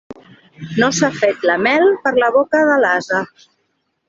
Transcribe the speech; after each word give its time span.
No 0.83 0.87
s'ha 0.99 1.09
fet 1.17 1.45
la 1.49 1.57
mel 1.67 1.85
per 2.07 2.15
a 2.15 2.19
la 2.25 2.31
boca 2.39 2.63
de 2.71 2.79
l'ase. 2.87 3.23